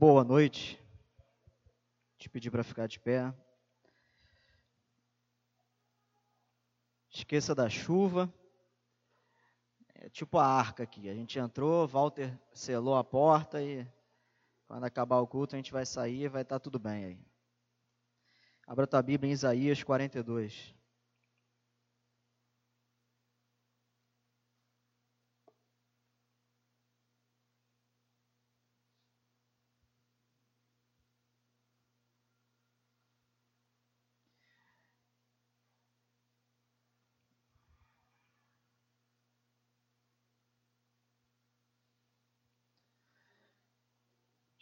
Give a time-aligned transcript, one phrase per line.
[0.00, 0.80] Boa noite.
[2.16, 3.34] Te pedir para ficar de pé.
[7.10, 8.32] Esqueça da chuva.
[9.96, 11.08] É tipo a arca aqui.
[11.10, 13.84] A gente entrou, Walter selou a porta e
[14.68, 17.20] quando acabar o culto a gente vai sair e vai estar tá tudo bem aí.
[18.68, 20.77] Abra tua Bíblia em Isaías 42.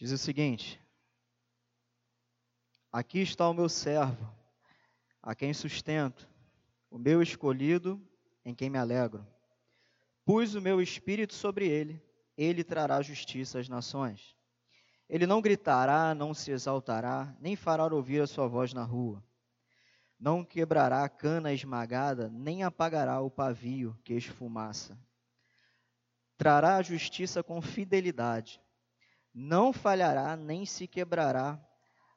[0.06, 0.80] Diz o seguinte:
[2.92, 4.32] Aqui está o meu servo,
[5.20, 6.30] a quem sustento,
[6.88, 8.00] o meu escolhido,
[8.44, 9.26] em quem me alegro.
[10.24, 12.00] Pus o meu espírito sobre ele,
[12.38, 14.36] ele trará justiça às nações.
[15.08, 19.20] Ele não gritará, não se exaltará, nem fará ouvir a sua voz na rua.
[20.16, 24.96] Não quebrará a cana esmagada, nem apagará o pavio que esfumaça.
[26.36, 28.64] Trará a justiça com fidelidade
[29.38, 31.62] não falhará nem se quebrará,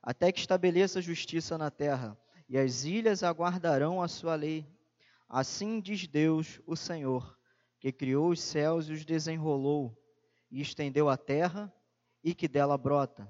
[0.01, 2.17] até que estabeleça justiça na terra,
[2.47, 4.65] e as ilhas aguardarão a sua lei.
[5.27, 7.37] Assim diz Deus, o Senhor,
[7.77, 10.01] que criou os céus e os desenrolou,
[10.49, 11.71] e estendeu a terra
[12.23, 13.29] e que dela brota,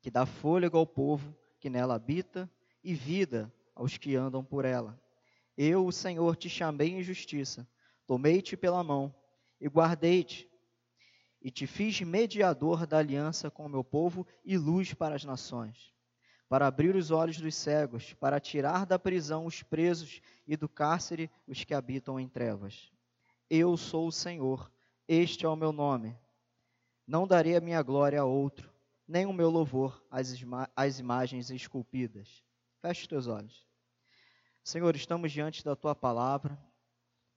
[0.00, 2.48] que dá fôlego ao povo que nela habita
[2.82, 4.96] e vida aos que andam por ela.
[5.56, 7.68] Eu, o Senhor, te chamei em justiça,
[8.06, 9.12] tomei-te pela mão
[9.60, 10.51] e guardei-te
[11.42, 15.92] e te fiz mediador da aliança com o meu povo e luz para as nações,
[16.48, 21.30] para abrir os olhos dos cegos, para tirar da prisão os presos e do cárcere
[21.46, 22.92] os que habitam em trevas.
[23.50, 24.70] Eu sou o Senhor,
[25.08, 26.16] este é o meu nome.
[27.06, 28.72] Não darei a minha glória a outro,
[29.06, 30.32] nem o meu louvor às,
[30.76, 32.42] às imagens esculpidas.
[32.80, 33.66] Feche os teus olhos.
[34.64, 36.56] Senhor, estamos diante da tua palavra.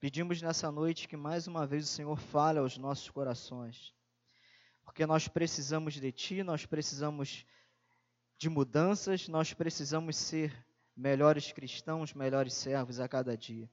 [0.05, 3.91] Pedimos nessa noite que mais uma vez o Senhor fale aos nossos corações
[4.83, 7.43] porque nós precisamos de Ti, nós precisamos
[8.38, 10.55] de mudanças, nós precisamos ser
[10.95, 13.67] melhores cristãos, melhores servos a cada dia.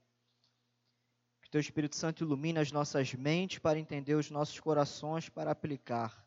[1.42, 6.26] Que Teu Espírito Santo ilumine as nossas mentes para entender os nossos corações para aplicar.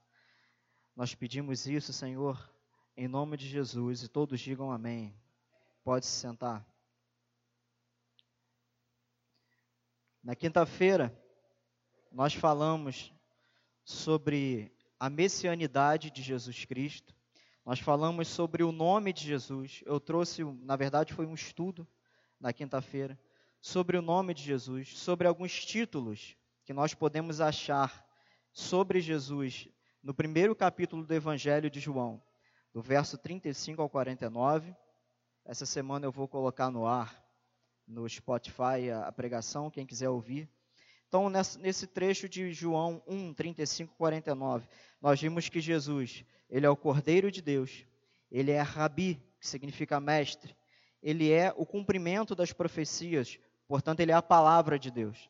[0.95, 2.53] Nós pedimos isso, Senhor,
[2.95, 5.19] em nome de Jesus, e todos digam amém.
[5.83, 6.74] Pode se sentar.
[10.25, 11.15] Na quinta-feira,
[12.11, 13.13] nós falamos
[13.83, 17.15] sobre a messianidade de Jesus Cristo.
[17.63, 19.83] Nós falamos sobre o nome de Jesus.
[19.85, 21.87] Eu trouxe, na verdade, foi um estudo
[22.39, 23.19] na quinta-feira
[23.61, 28.03] sobre o nome de Jesus, sobre alguns títulos que nós podemos achar
[28.51, 29.69] sobre Jesus
[30.01, 32.19] no primeiro capítulo do Evangelho de João,
[32.73, 34.75] do verso 35 ao 49.
[35.45, 37.23] Essa semana eu vou colocar no ar,
[37.87, 40.49] no Spotify, a, pregação, quem quiser ouvir.
[41.07, 44.67] Então, nesse trecho de João 1, 35, 49,
[45.01, 47.85] nós vimos que Jesus, ele é o Cordeiro de Deus,
[48.31, 50.55] ele é Rabi, que significa mestre,
[51.01, 55.29] ele é o cumprimento das profecias, portanto, ele é a palavra de Deus.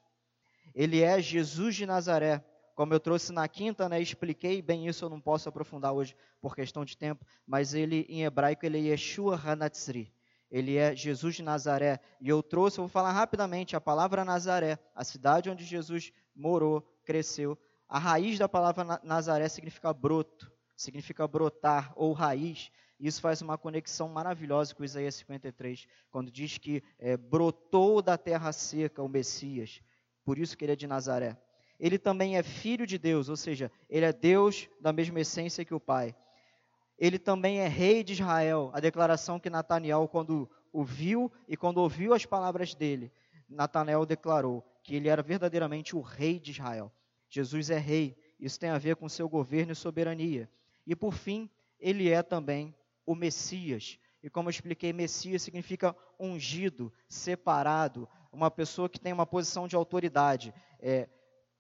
[0.74, 2.44] Ele é Jesus de Nazaré,
[2.76, 6.54] como eu trouxe na quinta, né, expliquei bem isso, eu não posso aprofundar hoje por
[6.54, 10.12] questão de tempo, mas ele em hebraico ele é Yeshua Hanatzri,
[10.56, 12.00] ele é Jesus de Nazaré.
[12.22, 16.82] E eu trouxe, eu vou falar rapidamente, a palavra Nazaré, a cidade onde Jesus morou,
[17.04, 17.58] cresceu.
[17.90, 22.72] A raiz da palavra Nazaré significa broto, significa brotar ou raiz.
[22.98, 28.54] Isso faz uma conexão maravilhosa com Isaías 53, quando diz que é, brotou da terra
[28.54, 29.82] seca o Messias.
[30.24, 31.38] Por isso que ele é de Nazaré.
[31.78, 35.74] Ele também é filho de Deus, ou seja, ele é Deus da mesma essência que
[35.74, 36.16] o Pai
[36.98, 38.72] ele também é rei de Israel.
[38.74, 43.12] A declaração que Nataniel, quando o viu e quando ouviu as palavras dele,
[43.50, 46.92] Natanael declarou que ele era verdadeiramente o rei de Israel.
[47.30, 48.18] Jesus é rei.
[48.40, 50.50] Isso tem a ver com seu governo e soberania.
[50.86, 51.50] E por fim,
[51.80, 52.76] ele é também
[53.06, 53.98] o Messias.
[54.22, 59.76] E como eu expliquei, Messias significa ungido, separado, uma pessoa que tem uma posição de
[59.76, 60.54] autoridade.
[60.80, 61.08] É,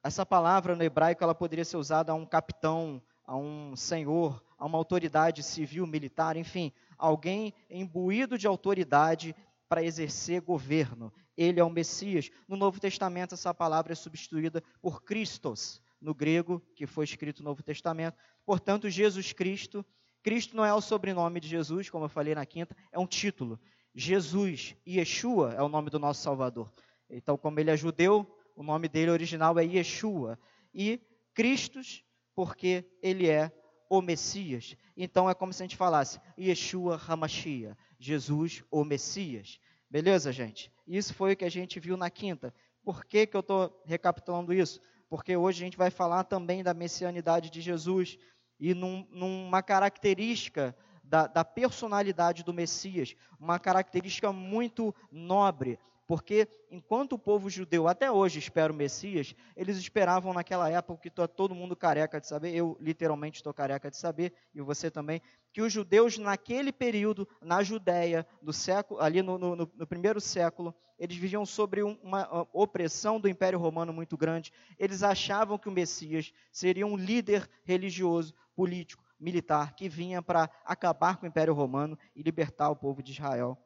[0.04, 4.66] essa palavra no hebraico ela poderia ser usada a um capitão, a um senhor, a
[4.66, 9.36] uma autoridade civil, militar, enfim, alguém imbuído de autoridade
[9.68, 11.12] para exercer governo.
[11.36, 12.30] Ele é o Messias.
[12.48, 17.50] No Novo Testamento, essa palavra é substituída por Christos, no grego, que foi escrito no
[17.50, 18.18] Novo Testamento.
[18.46, 19.86] Portanto, Jesus Cristo,
[20.22, 23.60] Cristo não é o sobrenome de Jesus, como eu falei na quinta, é um título.
[23.94, 26.72] Jesus, Yeshua, é o nome do nosso Salvador.
[27.10, 30.40] Então, como ele é judeu, o nome dele original é Yeshua.
[30.74, 31.00] E
[31.34, 32.04] Cristos,
[32.34, 33.52] porque ele é
[33.90, 34.76] o Messias.
[34.96, 39.60] Então é como se a gente falasse Yeshua Hamashia, Jesus o Messias.
[39.90, 40.72] Beleza, gente?
[40.88, 42.54] Isso foi o que a gente viu na quinta.
[42.84, 44.80] Por que, que eu estou recapitulando isso?
[45.10, 48.18] Porque hoje a gente vai falar também da messianidade de Jesus
[48.60, 57.14] e num, numa característica da, da personalidade do Messias, uma característica muito nobre, porque enquanto
[57.14, 61.76] o povo judeu até hoje espera o Messias, eles esperavam naquela época que todo mundo
[61.76, 65.22] careca de saber, eu literalmente estou careca de saber, e você também,
[65.52, 70.76] que os judeus naquele período, na Judéia, no século, ali no, no, no primeiro século,
[70.98, 74.54] eles viviam sobre uma opressão do Império Romano muito grande.
[74.80, 81.18] Eles achavam que o Messias seria um líder religioso, político, militar, que vinha para acabar
[81.18, 83.58] com o Império Romano e libertar o povo de Israel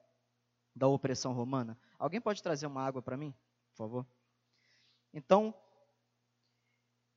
[0.76, 1.78] da opressão romana.
[2.00, 3.36] Alguém pode trazer uma água para mim,
[3.72, 4.08] por favor?
[5.14, 5.54] Então,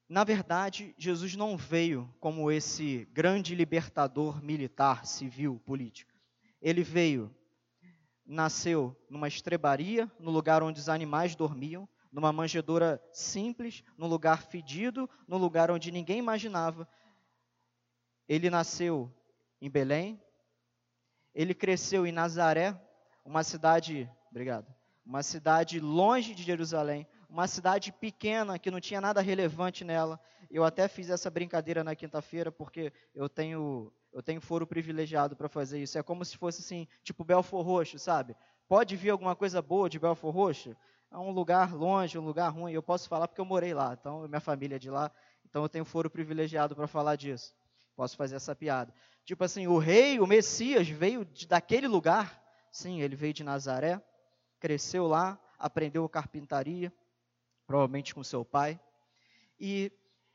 [0.08, 6.12] na verdade, Jesus não veio como esse grande libertador militar, civil, político.
[6.60, 7.34] Ele veio,
[8.26, 15.08] nasceu numa estrebaria, no lugar onde os animais dormiam, numa manjedoura simples, num lugar fedido,
[15.28, 16.88] num lugar onde ninguém imaginava.
[18.28, 19.10] Ele nasceu
[19.60, 20.20] em Belém,
[21.34, 22.78] ele cresceu em Nazaré,
[23.24, 24.66] uma cidade Obrigado.
[25.04, 30.18] Uma cidade longe de Jerusalém, uma cidade pequena que não tinha nada relevante nela.
[30.50, 35.50] Eu até fiz essa brincadeira na quinta-feira porque eu tenho eu tenho foro privilegiado para
[35.50, 35.98] fazer isso.
[35.98, 38.34] É como se fosse assim, tipo Belfor Roxo, sabe?
[38.66, 40.74] Pode vir alguma coisa boa de Belfor Roxo?
[41.10, 42.72] É um lugar longe, um lugar ruim.
[42.72, 45.10] Eu posso falar porque eu morei lá, então minha família é de lá,
[45.44, 47.54] então eu tenho foro privilegiado para falar disso.
[47.94, 48.94] Posso fazer essa piada.
[49.26, 52.42] Tipo assim, o rei, o Messias veio de, daquele lugar.
[52.70, 54.00] Sim, ele veio de Nazaré
[54.62, 56.92] cresceu lá, aprendeu carpintaria,
[57.66, 58.78] provavelmente com seu pai,
[59.58, 59.90] e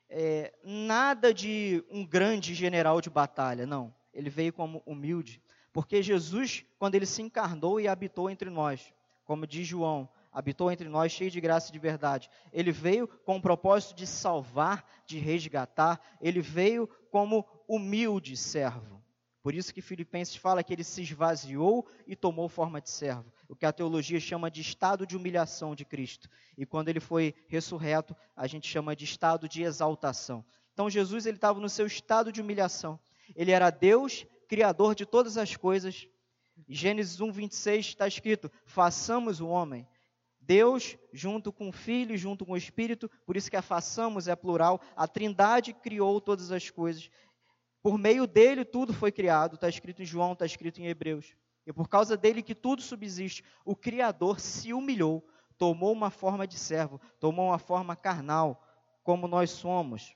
[0.10, 3.96] é, nada de um grande general de batalha, não.
[4.14, 5.42] Ele veio como humilde,
[5.72, 8.94] porque Jesus, quando ele se encarnou e habitou entre nós,
[9.24, 12.30] como diz João, habitou entre nós cheio de graça e de verdade.
[12.52, 19.02] Ele veio com o propósito de salvar, de resgatar, ele veio como humilde servo.
[19.42, 23.56] Por isso que Filipenses fala que ele se esvaziou e tomou forma de servo o
[23.56, 26.30] que a teologia chama de estado de humilhação de Cristo.
[26.58, 30.44] E quando ele foi ressurreto, a gente chama de estado de exaltação.
[30.74, 33.00] Então Jesus ele estava no seu estado de humilhação.
[33.36, 36.08] Ele era Deus, criador de todas as coisas.
[36.68, 39.88] Gênesis 1:26 está escrito: "Façamos o homem".
[40.40, 44.36] Deus junto com o Filho, junto com o Espírito, por isso que a façamos é
[44.36, 44.80] plural.
[44.96, 47.10] A Trindade criou todas as coisas.
[47.84, 51.36] Por meio dele tudo foi criado, está escrito em João, está escrito em Hebreus.
[51.68, 55.28] E por causa dele que tudo subsiste, o Criador se humilhou,
[55.58, 58.66] tomou uma forma de servo, tomou uma forma carnal,
[59.04, 60.16] como nós somos.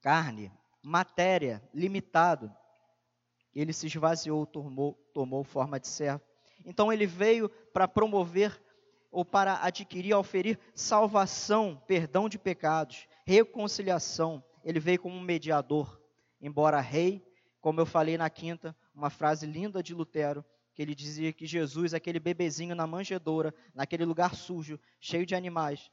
[0.00, 0.50] Carne,
[0.82, 2.50] matéria, limitado.
[3.54, 6.24] Ele se esvaziou, tomou, tomou forma de servo.
[6.64, 8.58] Então ele veio para promover
[9.10, 14.42] ou para adquirir, oferir salvação, perdão de pecados, reconciliação.
[14.64, 16.00] Ele veio como um mediador,
[16.40, 17.22] embora rei,
[17.64, 20.44] como eu falei na quinta, uma frase linda de Lutero,
[20.74, 25.90] que ele dizia que Jesus, aquele bebezinho na manjedoura, naquele lugar sujo, cheio de animais,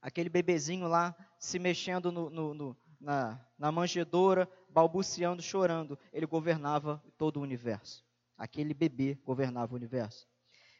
[0.00, 7.04] aquele bebezinho lá se mexendo no, no, no, na, na manjedoura, balbuciando, chorando, ele governava
[7.18, 8.02] todo o universo.
[8.34, 10.26] Aquele bebê governava o universo.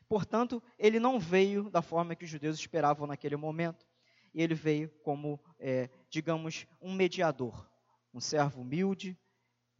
[0.08, 3.86] Portanto, ele não veio da forma que os judeus esperavam naquele momento.
[4.32, 7.68] E ele veio como, é, digamos, um mediador,
[8.14, 9.18] um servo humilde,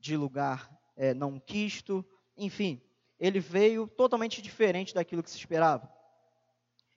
[0.03, 2.05] de lugar é, não quisto,
[2.37, 2.83] enfim,
[3.19, 5.89] ele veio totalmente diferente daquilo que se esperava.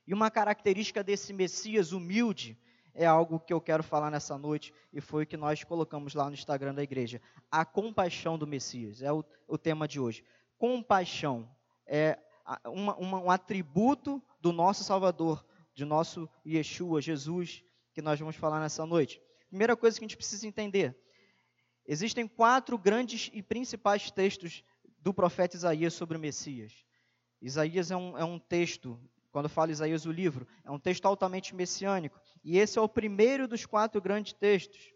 [0.07, 2.59] E uma característica desse Messias humilde
[2.95, 6.25] é algo que eu quero falar nessa noite e foi o que nós colocamos lá
[6.25, 7.21] no Instagram da igreja.
[7.51, 10.23] A compaixão do Messias é o, o tema de hoje.
[10.57, 11.47] Compaixão
[11.85, 12.17] é
[12.65, 15.45] uma, uma, um atributo do nosso Salvador,
[15.75, 19.21] de nosso Yeshua, Jesus, que nós vamos falar nessa noite.
[19.49, 20.97] Primeira coisa que a gente precisa entender:
[21.87, 24.63] Existem quatro grandes e principais textos
[24.99, 26.73] do profeta Isaías sobre o Messias.
[27.41, 28.99] Isaías é um, é um texto,
[29.31, 32.19] quando fala Isaías o livro, é um texto altamente messiânico.
[32.43, 34.93] E esse é o primeiro dos quatro grandes textos.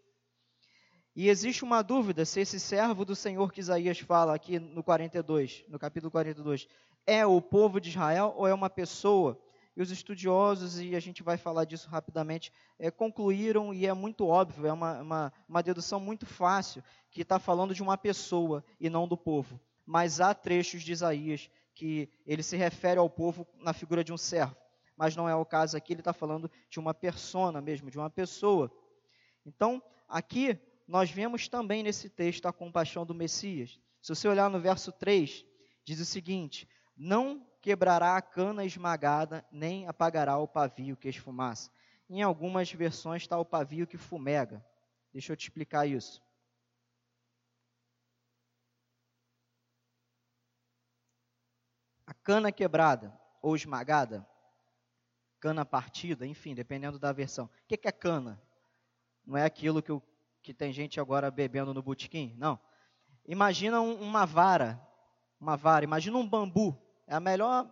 [1.14, 5.64] E existe uma dúvida se esse servo do Senhor que Isaías fala aqui no 42,
[5.68, 6.66] no capítulo 42,
[7.06, 9.40] é o povo de Israel ou é uma pessoa
[9.82, 14.66] os estudiosos, e a gente vai falar disso rapidamente, é, concluíram, e é muito óbvio,
[14.66, 19.08] é uma, uma, uma dedução muito fácil, que está falando de uma pessoa e não
[19.08, 19.60] do povo.
[19.86, 24.18] Mas há trechos de Isaías que ele se refere ao povo na figura de um
[24.18, 24.56] servo.
[24.96, 28.10] Mas não é o caso aqui, ele está falando de uma persona mesmo, de uma
[28.10, 28.70] pessoa.
[29.46, 33.80] Então, aqui nós vemos também nesse texto a compaixão do Messias.
[34.02, 35.44] Se você olhar no verso 3,
[35.84, 41.70] diz o seguinte: Não quebrará a cana esmagada, nem apagará o pavio que esfumaça.
[42.08, 44.64] Em algumas versões está o pavio que fumega.
[45.12, 46.22] Deixa eu te explicar isso.
[52.06, 54.26] A cana quebrada ou esmagada,
[55.38, 57.46] cana partida, enfim, dependendo da versão.
[57.46, 58.40] O que é cana?
[59.24, 59.92] Não é aquilo que,
[60.42, 62.58] que tem gente agora bebendo no botequim, não.
[63.26, 64.80] Imagina um, uma vara,
[65.38, 66.76] uma vara, imagina um bambu.
[67.10, 67.68] É a melhor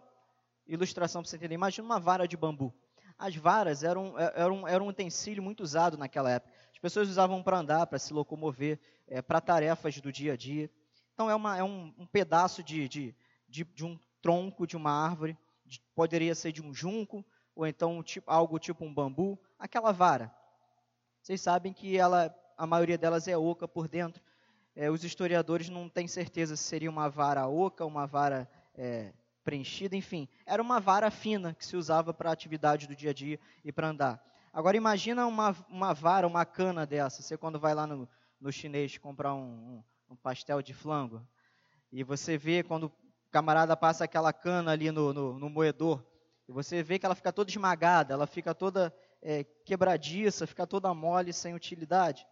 [0.67, 1.55] ilustração para você entender.
[1.55, 2.75] Imagina uma vara de bambu.
[3.17, 6.53] As varas eram, é, eram, eram um utensílio muito usado naquela época.
[6.73, 10.69] As pessoas usavam para andar, para se locomover, é, para tarefas do dia a dia.
[11.15, 13.15] Então é, uma, é um, um, pedaço de, de,
[13.49, 18.03] de, de, um tronco de uma árvore, de, poderia ser de um junco, ou então
[18.03, 20.35] tipo, algo tipo um bambu, aquela vara.
[21.23, 24.21] Vocês sabem que ela, a maioria delas é oca por dentro.
[24.75, 29.13] É, os historiadores não têm certeza se seria uma vara oca, uma vara é,
[29.49, 33.15] preenchida, enfim, era uma vara fina que se usava para a atividade do dia a
[33.15, 34.23] dia e para andar.
[34.53, 38.07] Agora imagina uma, uma vara, uma cana dessa, você quando vai lá no,
[38.39, 41.27] no chinês comprar um, um, um pastel de flango,
[41.91, 42.93] e você vê quando o
[43.31, 46.05] camarada passa aquela cana ali no, no, no moedor,
[46.47, 50.93] e você vê que ela fica toda esmagada, ela fica toda é, quebradiça, fica toda
[50.93, 52.27] mole, sem utilidade.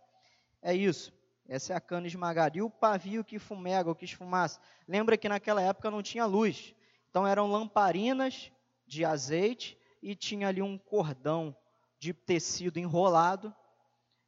[0.61, 1.15] É isso.
[1.49, 2.59] Essa é a cana esmagada.
[2.59, 4.61] E o pavio que fumega, ou que esfumaça.
[4.87, 6.76] Lembra que naquela época não tinha luz.
[7.17, 8.53] Então eram lamparinas
[8.87, 11.57] de azeite e tinha ali um cordão
[11.99, 13.55] de tecido enrolado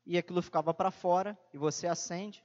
[0.07, 2.43] e aquilo ficava para fora e você acende.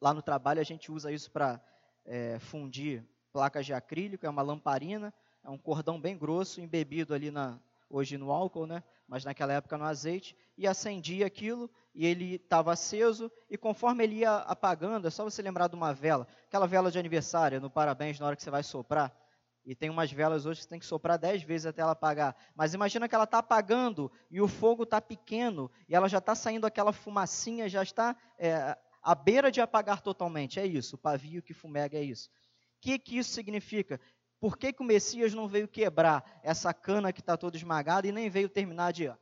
[0.00, 1.60] Lá no trabalho a gente usa isso para
[2.04, 7.32] é, fundir placas de acrílico, é uma lamparina, é um cordão bem grosso embebido ali
[7.32, 8.84] na hoje no álcool, né?
[9.08, 14.18] Mas naquela época no azeite e acendia aquilo e ele estava aceso e conforme ele
[14.18, 18.20] ia apagando, é só você lembrar de uma vela, aquela vela de aniversário no parabéns
[18.20, 19.12] na hora que você vai soprar,
[19.64, 22.34] e tem umas velas hoje que tem que soprar dez vezes até ela apagar.
[22.54, 26.34] Mas imagina que ela está apagando e o fogo está pequeno e ela já está
[26.34, 30.58] saindo aquela fumacinha, já está é, à beira de apagar totalmente.
[30.58, 32.28] É isso, o pavio que fumega é isso.
[32.28, 34.00] O que, que isso significa?
[34.40, 38.12] Por que, que o Messias não veio quebrar essa cana que está toda esmagada e
[38.12, 39.12] nem veio terminar de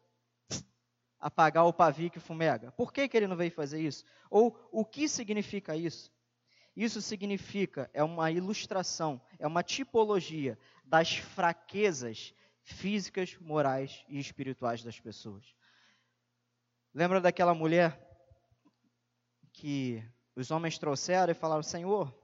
[1.18, 2.70] apagar o pavio que fumega?
[2.72, 4.04] Por que, que ele não veio fazer isso?
[4.30, 6.12] Ou o que significa isso?
[6.78, 12.32] Isso significa, é uma ilustração, é uma tipologia das fraquezas
[12.62, 15.44] físicas, morais e espirituais das pessoas.
[16.94, 18.00] Lembra daquela mulher
[19.52, 20.00] que
[20.36, 22.16] os homens trouxeram e falaram: Senhor,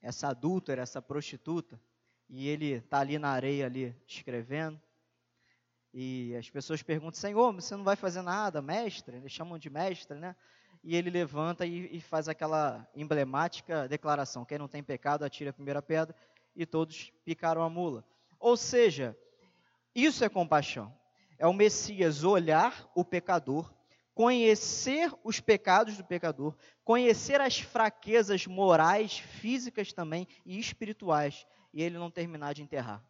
[0.00, 1.80] essa adúltera, essa prostituta,
[2.28, 4.82] e ele está ali na areia ali escrevendo.
[5.94, 9.18] E as pessoas perguntam: Senhor, você não vai fazer nada, mestre?
[9.18, 10.34] Eles chamam de mestre, né?
[10.82, 15.54] E ele levanta e, e, faz aquela emblemática declaração: quem não tem pecado, atira a
[15.54, 16.14] primeira pedra,
[16.56, 18.04] e todos picaram a mula.
[18.38, 19.16] Ou seja,
[19.94, 20.92] isso é compaixão.
[21.38, 23.72] É o Messias olhar o pecador,
[24.14, 31.98] conhecer os pecados do pecador, conhecer as fraquezas morais, físicas também e espirituais, e ele
[31.98, 33.04] não terminar de enterrar,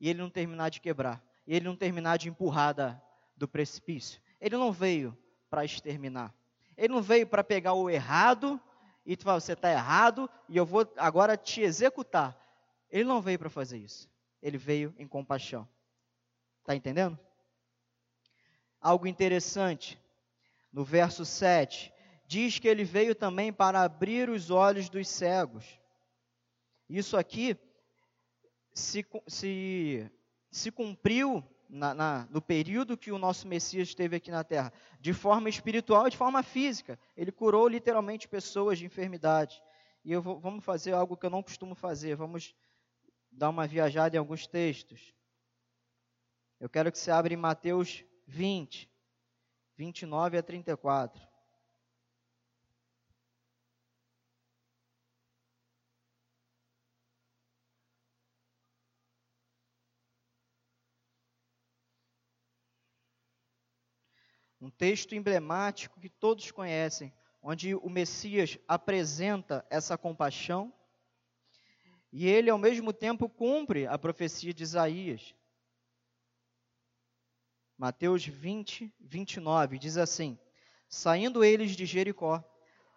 [0.00, 3.00] e ele não terminar de quebrar, e ele não terminar de empurrar da,
[3.36, 4.20] do precipício.
[4.40, 5.16] Ele não veio
[5.48, 6.34] para exterminar.
[6.76, 8.60] Ele não veio para pegar o errado
[9.06, 12.36] e tu fala, você está errado e eu vou agora te executar.
[12.90, 14.08] Ele não veio para fazer isso.
[14.42, 15.68] Ele veio em compaixão.
[16.60, 17.18] Está entendendo?
[18.80, 19.98] Algo interessante.
[20.72, 21.92] No verso 7,
[22.26, 25.78] diz que ele veio também para abrir os olhos dos cegos.
[26.88, 27.56] Isso aqui
[28.72, 30.10] se, se,
[30.50, 35.12] se cumpriu na, na, no período que o nosso Messias esteve aqui na Terra, de
[35.12, 36.98] forma espiritual e de forma física.
[37.16, 39.60] Ele curou literalmente pessoas de enfermidade.
[40.04, 42.14] E eu vou, vamos fazer algo que eu não costumo fazer.
[42.14, 42.54] Vamos
[43.28, 45.12] dar uma viajada em alguns textos.
[46.60, 48.88] Eu quero que você abra em Mateus 20,
[49.76, 51.20] 29 a 34.
[64.64, 70.72] Um texto emblemático que todos conhecem, onde o Messias apresenta essa compaixão
[72.10, 75.34] e ele, ao mesmo tempo, cumpre a profecia de Isaías.
[77.76, 80.38] Mateus 20, 29 diz assim:
[80.88, 82.42] Saindo eles de Jericó,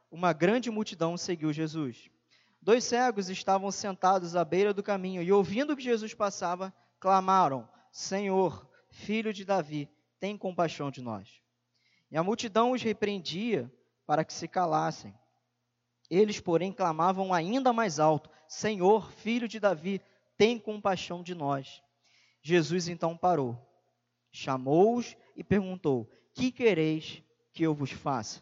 [0.10, 2.10] uma grande multidão seguiu Jesus.
[2.62, 8.66] Dois cegos estavam sentados à beira do caminho e, ouvindo que Jesus passava, clamaram: Senhor,
[8.90, 11.46] filho de Davi, tem compaixão de nós.
[12.10, 13.72] E a multidão os repreendia
[14.06, 15.14] para que se calassem.
[16.10, 20.02] Eles, porém, clamavam ainda mais alto: Senhor, filho de Davi,
[20.38, 21.82] tem compaixão de nós.
[22.42, 23.58] Jesus então parou,
[24.32, 27.22] chamou-os e perguntou: Que quereis
[27.52, 28.42] que eu vos faça?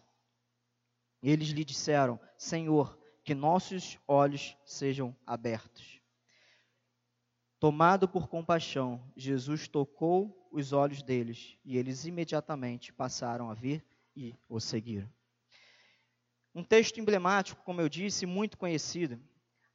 [1.24, 6.00] Eles lhe disseram: Senhor, que nossos olhos sejam abertos.
[7.60, 13.84] Tomado por compaixão, Jesus tocou os olhos deles e eles imediatamente passaram a ver
[14.16, 15.10] e o seguiram.
[16.54, 19.20] Um texto emblemático, como eu disse, muito conhecido.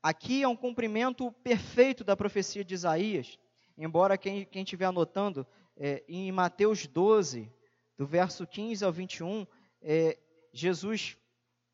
[0.03, 3.39] Aqui é um cumprimento perfeito da profecia de Isaías,
[3.77, 5.47] embora quem, quem estiver anotando,
[5.77, 7.53] é, em Mateus 12,
[7.99, 9.47] do verso 15 ao 21,
[9.83, 10.19] é,
[10.55, 11.19] Jesus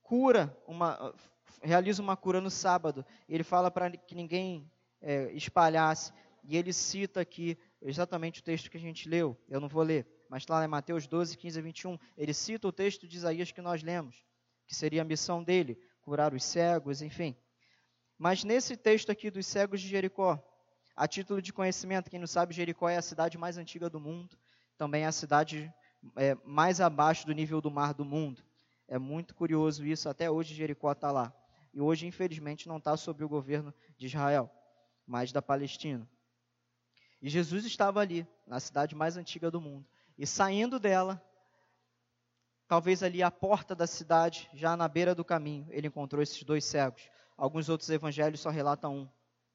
[0.02, 1.14] cura, uma,
[1.62, 3.06] realiza uma cura no sábado.
[3.28, 4.68] Ele fala para que ninguém
[5.00, 6.12] é, espalhasse.
[6.42, 9.36] E ele cita aqui exatamente o texto que a gente leu.
[9.48, 12.72] Eu não vou ler, mas lá em Mateus 12, 15 a 21, ele cita o
[12.72, 14.24] texto de Isaías que nós lemos,
[14.66, 17.36] que seria a missão dele, curar os cegos, enfim.
[18.18, 20.42] Mas nesse texto aqui dos cegos de Jericó,
[20.94, 24.36] a título de conhecimento, quem não sabe, Jericó é a cidade mais antiga do mundo,
[24.78, 25.72] também é a cidade
[26.16, 28.42] é, mais abaixo do nível do mar do mundo.
[28.88, 31.34] É muito curioso isso, até hoje Jericó está lá.
[31.74, 34.50] E hoje, infelizmente, não está sob o governo de Israel
[35.06, 36.06] mas da Palestina.
[37.20, 39.86] E Jesus estava ali, na cidade mais antiga do mundo.
[40.18, 41.22] E saindo dela,
[42.68, 46.64] talvez ali à porta da cidade, já na beira do caminho, ele encontrou esses dois
[46.64, 47.08] cegos.
[47.36, 49.08] Alguns outros evangelhos só relatam um.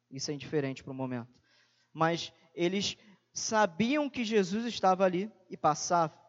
[0.10, 1.34] Isso é indiferente para o momento.
[1.94, 2.98] Mas eles
[3.34, 6.20] sabiam que Jesus estava ali e passava.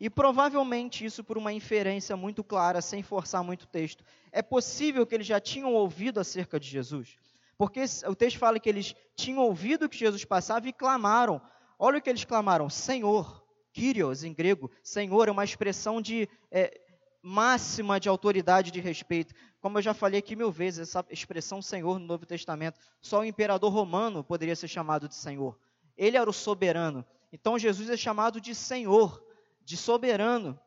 [0.00, 4.04] E provavelmente isso por uma inferência muito clara, sem forçar muito o texto.
[4.30, 7.16] É possível que eles já tinham ouvido acerca de Jesus.
[7.58, 11.42] Porque o texto fala que eles tinham ouvido que Jesus passava e clamaram.
[11.76, 14.70] Olha o que eles clamaram: Senhor, Kyrios em grego.
[14.80, 16.80] Senhor é uma expressão de é,
[17.20, 19.34] máxima de autoridade de respeito.
[19.60, 23.24] Como eu já falei aqui mil vezes, essa expressão Senhor no Novo Testamento, só o
[23.24, 25.58] imperador romano poderia ser chamado de Senhor.
[25.96, 27.04] Ele era o soberano.
[27.32, 29.20] Então Jesus é chamado de Senhor,
[29.64, 30.58] de soberano,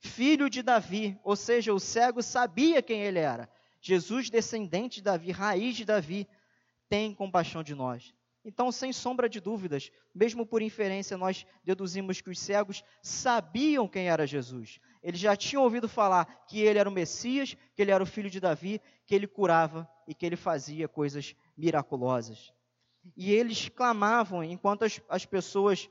[0.00, 3.48] filho de Davi, ou seja, o cego sabia quem ele era.
[3.80, 6.28] Jesus, descendente de Davi, raiz de Davi,
[6.90, 8.12] tem compaixão de nós.
[8.44, 14.08] Então, sem sombra de dúvidas, mesmo por inferência, nós deduzimos que os cegos sabiam quem
[14.08, 14.80] era Jesus.
[15.02, 18.28] Eles já tinham ouvido falar que ele era o Messias, que ele era o filho
[18.28, 22.52] de Davi, que ele curava e que ele fazia coisas miraculosas.
[23.16, 25.88] E eles clamavam enquanto as, as pessoas.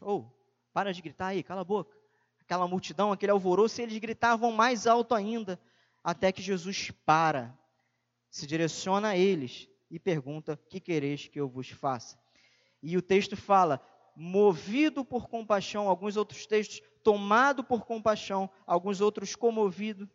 [0.00, 0.24] Oh,
[0.72, 1.96] para de gritar aí, cala a boca.
[2.40, 5.60] Aquela multidão, aquele alvoroço, eles gritavam mais alto ainda,
[6.02, 7.56] até que Jesus para,
[8.30, 12.18] se direciona a eles e pergunta: Que quereis que eu vos faça?
[12.82, 13.80] E o texto fala:
[14.16, 20.10] movido por compaixão, alguns outros textos, tomado por compaixão, alguns outros comovido.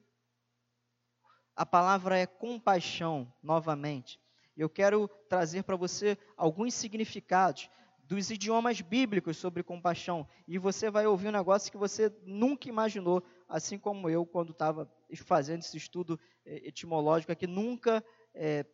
[1.55, 4.19] A palavra é compaixão, novamente.
[4.55, 7.69] Eu quero trazer para você alguns significados
[8.03, 10.27] dos idiomas bíblicos sobre compaixão.
[10.45, 14.91] E você vai ouvir um negócio que você nunca imaginou, assim como eu, quando estava
[15.23, 18.65] fazendo esse estudo eh, etimológico aqui, nunca é,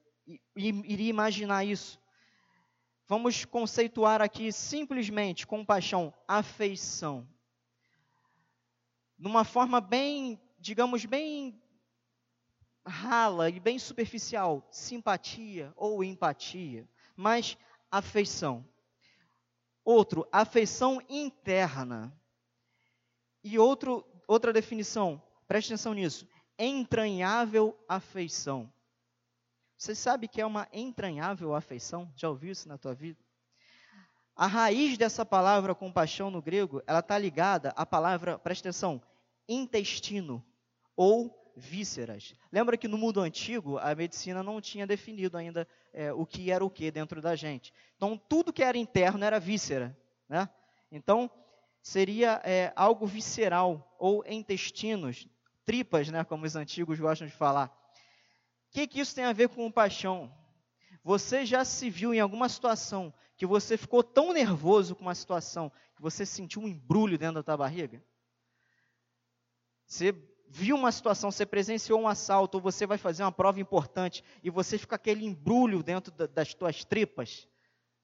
[0.56, 2.00] iria imaginar isso.
[3.08, 7.28] Vamos conceituar aqui simplesmente compaixão, afeição.
[9.18, 11.62] Numa forma bem, digamos, bem
[12.86, 17.58] rala e bem superficial, simpatia ou empatia, mas
[17.92, 18.68] afeição.
[19.84, 22.12] Outro, afeição interna.
[23.44, 28.74] E outro, outra definição, preste atenção nisso, entranhável afeição.
[29.78, 32.12] Você sabe que é uma entranhável afeição?
[32.16, 33.20] Já ouviu isso na tua vida?
[34.36, 39.02] A raiz dessa palavra compaixão no grego, ela está ligada à palavra, presta atenção,
[39.48, 40.44] intestino
[40.96, 42.36] ou vísceras.
[42.52, 46.66] Lembra que no mundo antigo a medicina não tinha definido ainda é, o que era
[46.66, 47.74] o que dentro da gente.
[47.96, 50.50] Então tudo que era interno era víscera, né?
[50.92, 51.32] Então
[51.82, 55.28] seria é, algo visceral ou intestinos,
[55.64, 56.24] tripas, né?
[56.26, 57.85] Como os antigos gostam de falar
[58.76, 60.30] que, que isso tem a ver com paixão?
[61.02, 65.72] Você já se viu em alguma situação que você ficou tão nervoso com uma situação
[65.96, 68.04] que você sentiu um embrulho dentro da tua barriga?
[69.88, 70.14] Você
[70.50, 74.50] viu uma situação, você presenciou um assalto, ou você vai fazer uma prova importante e
[74.50, 77.48] você fica aquele embrulho dentro das tuas tripas.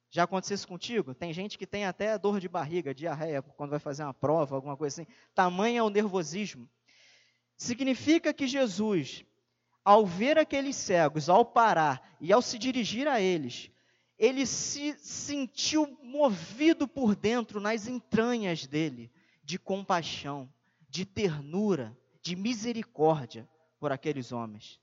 [0.10, 1.14] Já aconteceu isso contigo?
[1.14, 4.78] Tem gente que tem até dor de barriga, diarreia, quando vai fazer uma prova, alguma
[4.78, 5.12] coisa assim.
[5.36, 6.70] Tamanho é o nervosismo.
[7.58, 9.26] Significa que Jesus
[9.84, 13.72] ao ver aqueles cegos, ao parar e ao se dirigir a eles,
[14.18, 19.12] ele se sentiu movido por dentro, nas entranhas dele,
[19.44, 20.48] de compaixão,
[20.88, 24.80] de ternura, de misericórdia por aqueles homens.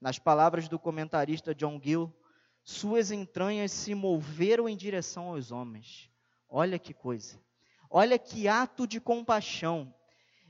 [0.00, 2.12] Nas palavras do comentarista John Gill,
[2.64, 6.10] suas entranhas se moveram em direção aos homens.
[6.48, 7.38] Olha que coisa.
[7.90, 9.94] Olha que ato de compaixão.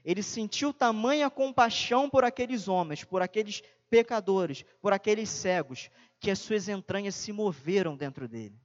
[0.06, 5.90] Ele sentiu tamanha compaixão por aqueles homens, por aqueles pecadores, por aqueles cegos,
[6.20, 8.56] que as suas entranhas se moveram dentro dele.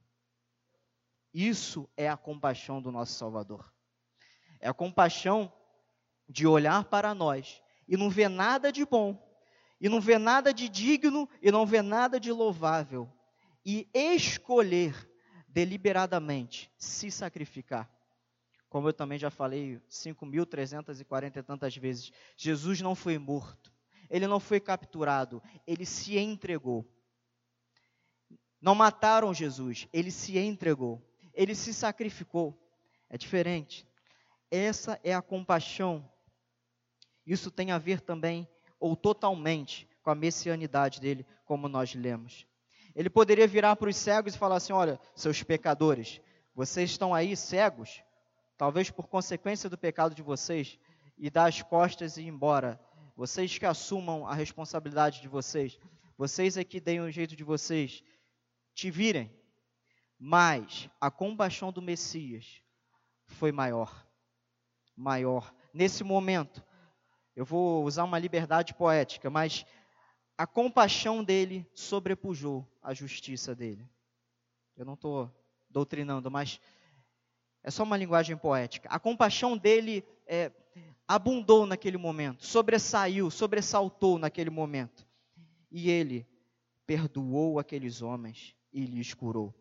[1.34, 3.74] Isso é a compaixão do nosso Salvador.
[4.60, 5.52] É a compaixão
[6.28, 9.20] de olhar para nós e não ver nada de bom,
[9.80, 13.12] e não ver nada de digno, e não ver nada de louvável,
[13.66, 15.10] e escolher
[15.48, 17.90] deliberadamente se sacrificar.
[18.72, 23.70] Como eu também já falei 5.340 e tantas vezes, Jesus não foi morto,
[24.08, 26.90] ele não foi capturado, ele se entregou.
[28.58, 32.58] Não mataram Jesus, ele se entregou, ele se sacrificou.
[33.10, 33.86] É diferente.
[34.50, 36.10] Essa é a compaixão.
[37.26, 38.48] Isso tem a ver também,
[38.80, 42.46] ou totalmente, com a messianidade dele, como nós lemos.
[42.96, 46.22] Ele poderia virar para os cegos e falar assim: Olha, seus pecadores,
[46.54, 48.02] vocês estão aí cegos,
[48.62, 50.78] talvez por consequência do pecado de vocês,
[51.18, 52.80] e dar as costas e ir embora.
[53.16, 55.80] Vocês que assumam a responsabilidade de vocês,
[56.16, 58.04] vocês é que deem o jeito de vocês,
[58.72, 59.36] te virem,
[60.16, 62.62] mas a compaixão do Messias
[63.26, 64.06] foi maior.
[64.96, 65.52] Maior.
[65.74, 66.64] Nesse momento,
[67.34, 69.66] eu vou usar uma liberdade poética, mas
[70.38, 73.90] a compaixão dele sobrepujou a justiça dele.
[74.76, 75.28] Eu não estou
[75.68, 76.60] doutrinando, mas
[77.62, 78.88] é só uma linguagem poética.
[78.88, 80.50] A compaixão dele é,
[81.06, 85.06] abundou naquele momento, sobressaiu, sobressaltou naquele momento.
[85.70, 86.26] E ele
[86.86, 89.54] perdoou aqueles homens e lhes curou.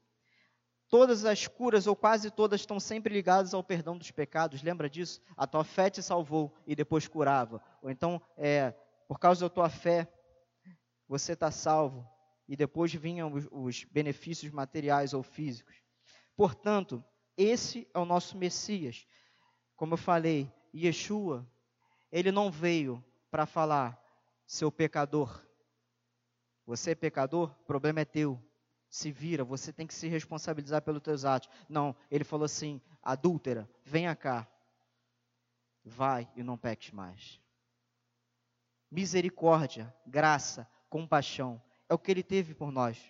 [0.89, 4.61] Todas as curas, ou quase todas, estão sempre ligadas ao perdão dos pecados.
[4.61, 5.21] Lembra disso?
[5.37, 7.63] A tua fé te salvou e depois curava.
[7.81, 8.71] Ou então, é,
[9.07, 10.11] por causa da tua fé,
[11.07, 12.05] você está salvo
[12.47, 15.75] e depois vinham os, os benefícios materiais ou físicos.
[16.35, 17.01] Portanto,
[17.37, 19.07] esse é o nosso Messias.
[19.75, 21.47] Como eu falei, Yeshua,
[22.11, 24.01] ele não veio para falar,
[24.45, 25.45] seu pecador.
[26.65, 27.51] Você é pecador?
[27.61, 28.41] O problema é teu
[28.91, 31.49] se vira, você tem que se responsabilizar pelos teus atos.
[31.69, 34.45] Não, ele falou assim: adúltera, venha cá,
[35.83, 37.39] vai e não peques mais.
[38.91, 43.01] Misericórdia, graça, compaixão, é o que ele teve por nós.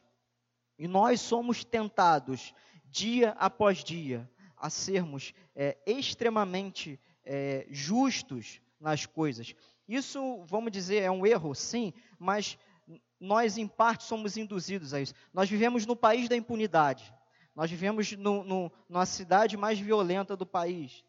[0.77, 2.53] E nós somos tentados,
[2.91, 9.55] dia após dia, a sermos é, extremamente é, justos nas coisas.
[9.87, 12.57] Isso, vamos dizer, é um erro, sim, mas
[13.19, 15.13] nós, em parte, somos induzidos a isso.
[15.33, 17.13] Nós vivemos no país da impunidade.
[17.55, 21.03] Nós vivemos no, no, na cidade mais violenta do país.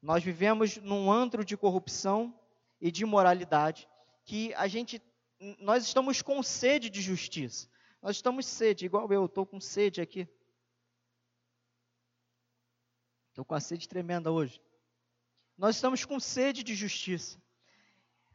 [0.00, 2.34] Nós vivemos num antro de corrupção
[2.80, 3.88] e de imoralidade
[4.24, 5.00] que a gente,
[5.58, 7.68] nós estamos com sede de justiça.
[8.00, 10.28] Nós estamos sede, igual eu, estou com sede aqui.
[13.32, 14.60] Estou com a sede tremenda hoje.
[15.56, 17.40] Nós estamos com sede de justiça.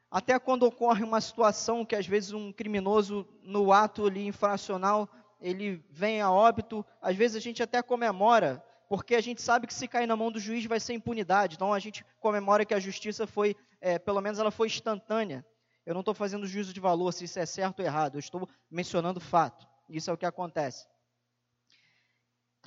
[0.09, 5.07] Até quando ocorre uma situação que às vezes um criminoso no ato ali infracional,
[5.39, 9.73] ele vem a óbito, às vezes a gente até comemora, porque a gente sabe que
[9.73, 11.57] se cair na mão do juiz vai ser impunidade.
[11.57, 15.45] Então a gente comemora que a justiça foi, é, pelo menos ela foi instantânea.
[15.85, 18.49] Eu não estou fazendo juízo de valor se isso é certo ou errado, eu estou
[18.67, 19.67] mencionando fato.
[19.87, 20.87] Isso é o que acontece.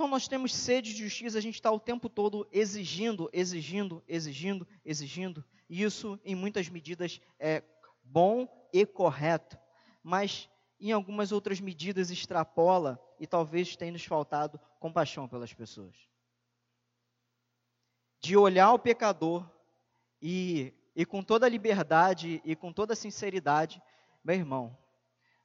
[0.01, 4.67] Então nós temos sede de justiça, a gente está o tempo todo exigindo, exigindo, exigindo,
[4.83, 5.45] exigindo.
[5.69, 7.63] E isso, em muitas medidas, é
[8.03, 9.59] bom e correto,
[10.03, 10.49] mas
[10.81, 15.95] em algumas outras medidas extrapola e talvez tenha nos faltado compaixão pelas pessoas.
[18.23, 19.47] De olhar o pecador
[20.23, 23.83] e, e com toda a liberdade e com toda a sinceridade,
[24.25, 24.75] meu irmão,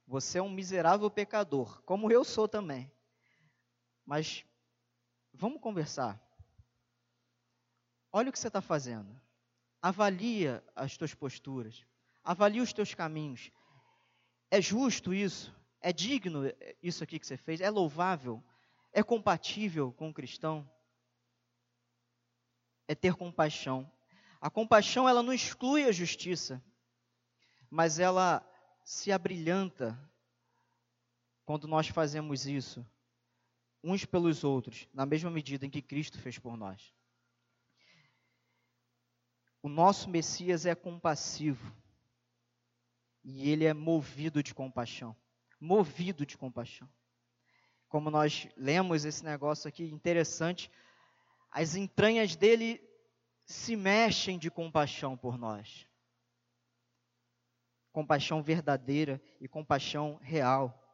[0.06, 2.90] você é um miserável pecador, como eu sou também.
[4.06, 4.44] Mas
[5.34, 6.18] vamos conversar.
[8.12, 9.20] Olha o que você está fazendo.
[9.82, 11.84] Avalia as tuas posturas.
[12.24, 13.50] Avalia os teus caminhos.
[14.50, 15.54] É justo isso?
[15.80, 16.44] É digno
[16.82, 17.60] isso aqui que você fez?
[17.60, 18.42] É louvável?
[18.92, 20.68] É compatível com o cristão?
[22.88, 23.90] É ter compaixão.
[24.40, 26.62] A compaixão, ela não exclui a justiça,
[27.68, 28.48] mas ela
[28.84, 29.98] se abrilhanta
[31.44, 32.86] quando nós fazemos isso,
[33.86, 36.92] uns pelos outros, na mesma medida em que Cristo fez por nós.
[39.62, 41.72] O nosso Messias é compassivo.
[43.22, 45.16] E ele é movido de compaixão.
[45.60, 46.88] Movido de compaixão.
[47.88, 50.70] Como nós lemos esse negócio aqui interessante,
[51.50, 52.80] as entranhas dele
[53.44, 55.86] se mexem de compaixão por nós.
[57.92, 60.85] Compaixão verdadeira e compaixão real.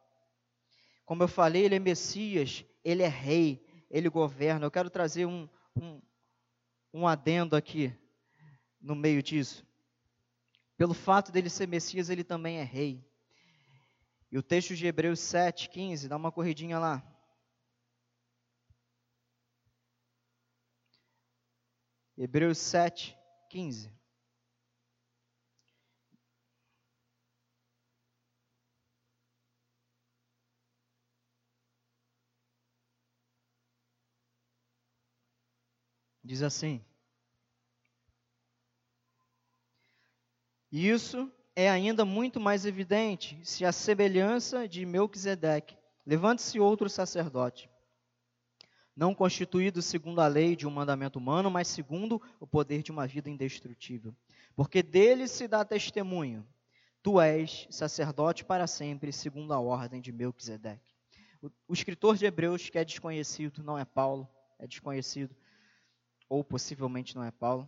[1.05, 4.65] Como eu falei, ele é Messias, ele é rei, ele governa.
[4.65, 6.01] Eu quero trazer um, um,
[6.93, 7.93] um adendo aqui
[8.79, 9.65] no meio disso.
[10.77, 13.05] Pelo fato dele ser Messias, ele também é rei.
[14.31, 17.03] E o texto de Hebreus 7, 15, dá uma corridinha lá.
[22.17, 23.17] Hebreus 7,
[23.49, 23.91] 15.
[36.23, 36.83] Diz assim:
[40.71, 47.69] Isso é ainda muito mais evidente se a semelhança de Melquisedeque levante-se outro sacerdote,
[48.95, 53.07] não constituído segundo a lei de um mandamento humano, mas segundo o poder de uma
[53.07, 54.15] vida indestrutível.
[54.55, 56.47] Porque dele se dá testemunho:
[57.01, 60.93] Tu és sacerdote para sempre, segundo a ordem de Melquisedeque.
[61.67, 65.35] O, escritor de Hebreus, que é desconhecido, não é Paulo, é desconhecido,
[66.29, 67.67] ou possivelmente não é Paulo,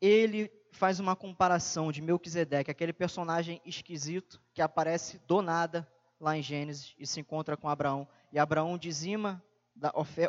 [0.00, 5.88] ele faz uma comparação de Melquisedeque, aquele personagem esquisito que aparece do nada
[6.20, 8.06] lá em Gênesis e se encontra com Abraão.
[8.32, 9.42] E Abraão dizima,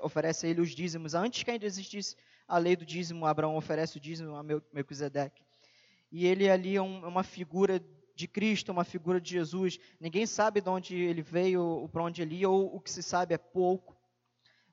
[0.02, 1.14] oferece a ele os dízimos.
[1.14, 2.16] Antes que ainda existisse
[2.48, 5.44] a lei do dízimo, Abraão oferece o dízimo a Melquisedeque.
[6.12, 7.84] E ele ali é, é uma figura
[8.16, 9.78] de Cristo, uma figura de Jesus.
[10.00, 13.04] Ninguém sabe de onde ele veio, ou para onde ele ia, ou o que se
[13.04, 13.98] sabe é pouco.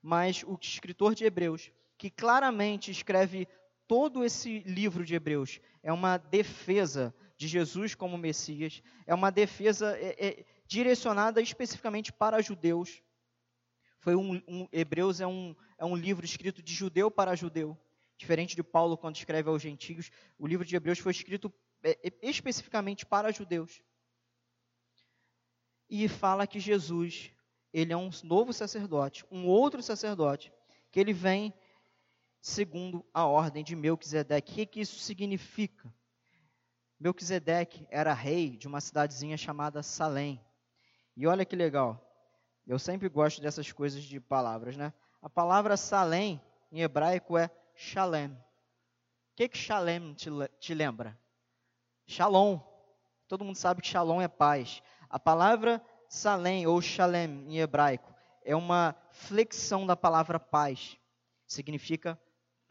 [0.00, 1.70] Mas o escritor de Hebreus,
[2.02, 3.46] que claramente escreve
[3.86, 9.96] todo esse livro de Hebreus é uma defesa de Jesus como Messias, é uma defesa
[9.96, 13.00] é, é, direcionada especificamente para judeus.
[14.00, 17.78] Foi um, um, Hebreus é um, é um livro escrito de judeu para judeu,
[18.16, 20.10] diferente de Paulo quando escreve aos gentios.
[20.36, 23.80] O livro de Hebreus foi escrito é, é especificamente para judeus.
[25.88, 27.30] E fala que Jesus,
[27.72, 30.52] ele é um novo sacerdote, um outro sacerdote,
[30.90, 31.54] que ele vem
[32.42, 34.50] segundo a ordem de Melquisedeque.
[34.50, 35.94] O que, que isso significa?
[36.98, 40.44] Melquisedeque era rei de uma cidadezinha chamada Salém.
[41.16, 42.00] E olha que legal.
[42.66, 44.92] Eu sempre gosto dessas coisas de palavras, né?
[45.20, 48.32] A palavra Salém em hebraico é Shalem.
[48.32, 50.28] O que que Shalem te,
[50.58, 51.18] te lembra?
[52.06, 52.58] Shalom.
[53.28, 54.82] Todo mundo sabe que Shalom é paz.
[55.08, 58.12] A palavra Salém ou Shalem em hebraico
[58.44, 60.98] é uma flexão da palavra paz.
[61.46, 62.20] Significa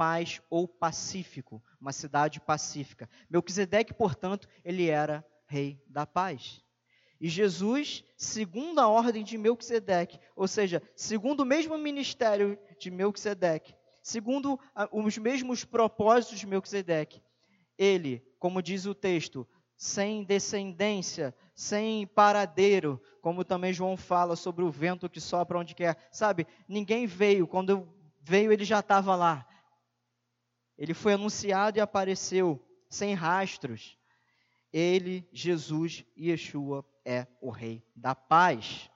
[0.01, 3.07] paz ou pacífico, uma cidade pacífica.
[3.29, 6.63] Melquisedeque, portanto, ele era rei da paz.
[7.19, 13.75] E Jesus, segundo a ordem de Melquisedeque, ou seja, segundo o mesmo ministério de Melquisedeque,
[14.01, 14.59] segundo
[14.91, 17.21] os mesmos propósitos de Melquisedeque,
[17.77, 24.71] ele, como diz o texto, sem descendência, sem paradeiro, como também João fala sobre o
[24.71, 25.95] vento que sopra onde quer.
[26.11, 27.87] Sabe, ninguém veio, quando
[28.19, 29.45] veio ele já estava lá.
[30.81, 33.99] Ele foi anunciado e apareceu sem rastros.
[34.73, 38.89] Ele, Jesus, Yeshua, é o Rei da paz.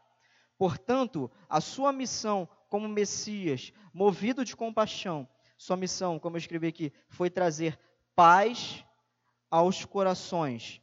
[0.57, 6.91] Portanto, a sua missão como Messias, movido de compaixão, sua missão, como eu escrevi aqui,
[7.07, 7.79] foi trazer
[8.15, 8.83] paz
[9.47, 10.81] aos corações,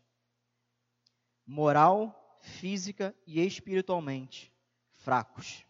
[1.44, 4.52] moral, física e espiritualmente
[4.92, 5.66] fracos.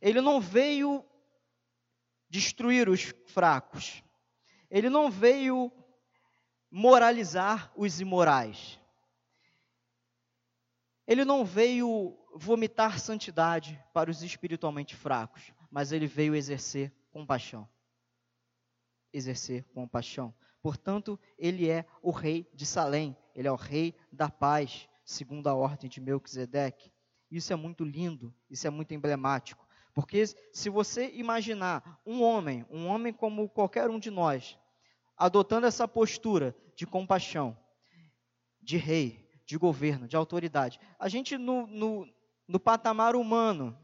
[0.00, 1.04] Ele não veio
[2.28, 4.02] destruir os fracos,
[4.70, 5.72] ele não veio
[6.70, 8.78] moralizar os imorais.
[11.06, 17.68] Ele não veio vomitar santidade para os espiritualmente fracos, mas ele veio exercer compaixão.
[19.12, 20.34] Exercer compaixão.
[20.60, 25.54] Portanto, ele é o rei de Salém, ele é o rei da paz, segundo a
[25.54, 26.92] ordem de Melquisedeque.
[27.30, 29.65] Isso é muito lindo, isso é muito emblemático.
[29.96, 34.58] Porque se você imaginar um homem, um homem como qualquer um de nós,
[35.16, 37.56] adotando essa postura de compaixão,
[38.60, 42.06] de rei, de governo, de autoridade, a gente no, no,
[42.46, 43.74] no patamar humano,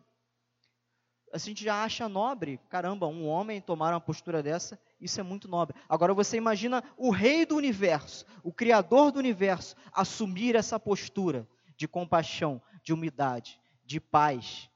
[1.33, 5.49] a gente já acha nobre, caramba, um homem tomar uma postura dessa, isso é muito
[5.49, 5.75] nobre.
[5.89, 11.89] Agora você imagina o rei do universo, o criador do universo, assumir essa postura de
[11.89, 14.69] compaixão, de humildade, de paz,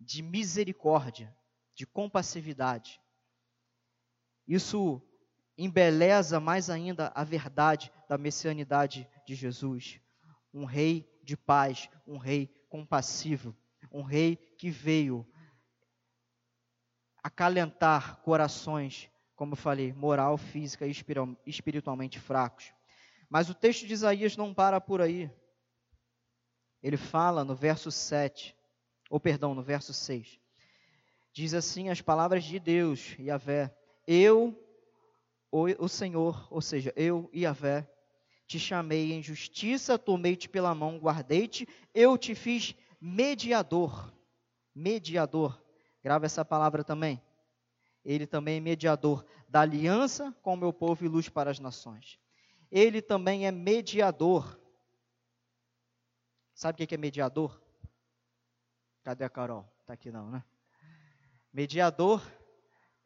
[0.00, 1.34] de misericórdia,
[1.74, 3.00] de compassividade.
[4.46, 5.02] Isso
[5.56, 10.00] embeleza mais ainda a verdade da messianidade de Jesus.
[10.52, 13.56] Um rei de paz, um rei compassivo,
[13.92, 15.26] um rei que veio
[17.22, 20.92] acalentar corações como eu falei, moral, física e
[21.46, 22.72] espiritualmente fracos.
[23.30, 25.30] Mas o texto de Isaías não para por aí.
[26.82, 28.56] Ele fala no verso 7,
[29.08, 30.38] ou perdão, no verso 6.
[31.32, 33.74] Diz assim as palavras de Deus, Yahvé:
[34.06, 34.58] Eu,
[35.50, 37.88] o Senhor, ou seja, eu, Yahvé,
[38.46, 44.12] te chamei em justiça, tomei-te pela mão, guardei-te, eu te fiz mediador.
[44.74, 45.62] Mediador.
[46.02, 47.20] Grava essa palavra também.
[48.04, 52.18] Ele também é mediador da aliança com o meu povo e luz para as nações.
[52.70, 54.58] Ele também é mediador.
[56.54, 57.60] Sabe o que é mediador?
[59.08, 59.66] Cadê a Carol?
[59.80, 60.44] Está aqui não, né?
[61.50, 62.22] Mediador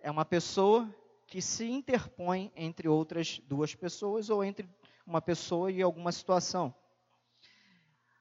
[0.00, 0.92] é uma pessoa
[1.28, 4.68] que se interpõe entre outras duas pessoas ou entre
[5.06, 6.74] uma pessoa e alguma situação.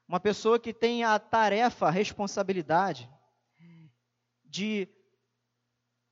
[0.07, 3.09] Uma pessoa que tem a tarefa, a responsabilidade
[4.45, 4.87] de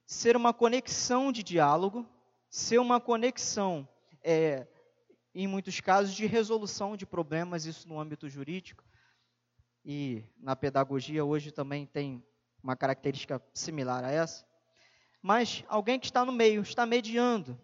[0.08, 2.04] ser uma conexão de diálogo,
[2.50, 3.88] ser uma conexão,
[4.24, 4.68] é,
[5.36, 8.89] em muitos casos, de resolução de problemas, isso no âmbito jurídico.
[9.92, 12.24] E na pedagogia hoje também tem
[12.62, 14.46] uma característica similar a essa.
[15.20, 17.60] Mas alguém que está no meio, está mediando.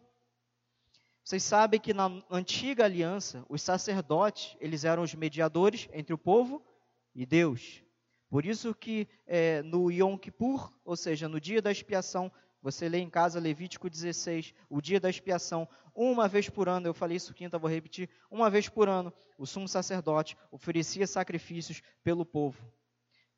[1.23, 6.65] Vocês sabem que na antiga aliança, os sacerdotes, eles eram os mediadores entre o povo
[7.13, 7.83] e Deus.
[8.27, 12.31] Por isso que é, no Yom Kippur, ou seja, no dia da expiação,
[12.65, 16.95] você lê em casa Levítico 16, o dia da expiação, uma vez por ano, eu
[16.95, 22.25] falei isso quinta, vou repetir, uma vez por ano, o sumo sacerdote oferecia sacrifícios pelo
[22.25, 22.57] povo,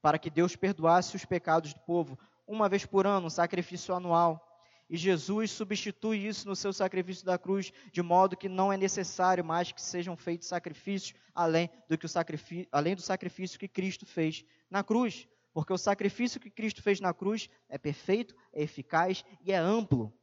[0.02, 4.42] para que Deus perdoasse os pecados do povo, uma vez por ano, um sacrifício anual.
[4.90, 9.44] E Jesus substitui isso no seu sacrifício da cruz, de modo que não é necessário
[9.44, 14.06] mais que sejam feitos sacrifícios além do, que o sacrifício, além do sacrifício que Cristo
[14.06, 15.28] fez na cruz.
[15.54, 20.14] Porque o sacrifício que Cristo fez na cruz é perfeito, é eficaz e é amplo.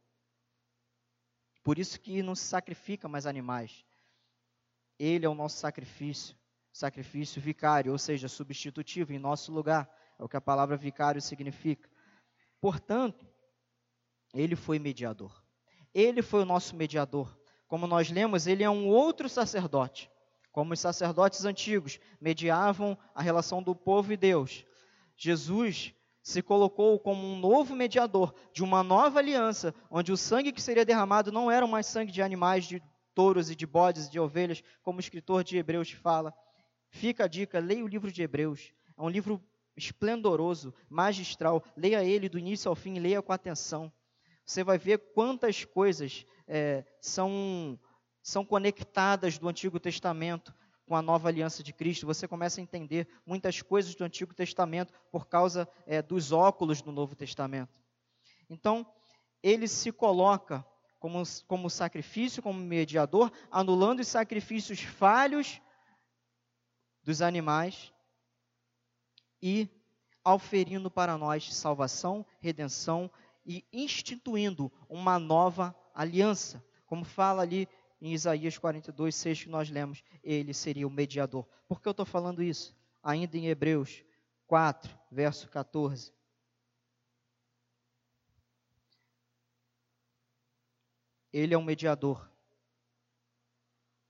[1.63, 3.83] Por isso que não se sacrifica mais animais.
[4.99, 6.37] Ele é o nosso sacrifício,
[6.71, 9.89] sacrifício vicário, ou seja, substitutivo em nosso lugar.
[10.17, 11.89] É o que a palavra vicário significa.
[12.61, 13.27] Portanto,
[14.33, 15.43] ele foi mediador.
[15.93, 17.37] Ele foi o nosso mediador.
[17.67, 20.11] Como nós lemos, ele é um outro sacerdote.
[20.51, 24.65] Como os sacerdotes antigos mediavam a relação do povo e Deus,
[25.17, 30.61] Jesus se colocou como um novo mediador de uma nova aliança, onde o sangue que
[30.61, 32.81] seria derramado não era mais sangue de animais, de
[33.13, 36.33] touros e de bodes e de ovelhas, como o escritor de Hebreus fala.
[36.89, 38.73] Fica a dica, leia o livro de Hebreus.
[38.97, 39.41] É um livro
[39.77, 41.63] esplendoroso, magistral.
[41.77, 43.91] Leia ele do início ao fim, leia com atenção.
[44.45, 47.79] Você vai ver quantas coisas é, são,
[48.21, 50.53] são conectadas do Antigo Testamento
[50.85, 54.93] com a nova aliança de Cristo, você começa a entender muitas coisas do Antigo Testamento
[55.11, 57.81] por causa é, dos óculos do Novo Testamento.
[58.49, 58.85] Então,
[59.41, 60.65] ele se coloca
[60.99, 65.61] como, como sacrifício, como mediador, anulando os sacrifícios falhos
[67.03, 67.91] dos animais
[69.41, 69.69] e
[70.23, 73.11] auferindo para nós salvação, redenção
[73.45, 76.63] e instituindo uma nova aliança.
[76.87, 77.69] Como fala ali
[78.01, 81.47] em Isaías 42, 6 que nós lemos, ele seria o mediador.
[81.67, 82.75] Por que eu estou falando isso?
[83.01, 84.03] Ainda em Hebreus
[84.47, 86.13] 4, verso 14.
[91.31, 92.29] Ele é um mediador.